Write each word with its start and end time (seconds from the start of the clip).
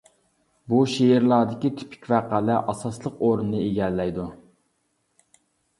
بۇ 0.71 0.79
شېئىرلاردىكى 0.93 1.71
تىپىك 1.81 2.09
ۋەقەلەر 2.15 2.73
ئاساسلىق 2.73 3.23
ئورۇننى 3.29 3.63
ئىگىلەيدۇ. 3.67 4.29